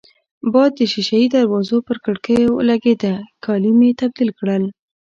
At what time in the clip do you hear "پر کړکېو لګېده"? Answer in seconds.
1.87-3.13